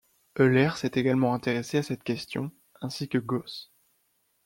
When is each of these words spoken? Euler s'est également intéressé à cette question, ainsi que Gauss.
Euler 0.39 0.71
s'est 0.77 0.89
également 0.95 1.31
intéressé 1.35 1.77
à 1.77 1.83
cette 1.83 2.03
question, 2.03 2.51
ainsi 2.81 3.07
que 3.07 3.19
Gauss. 3.19 3.71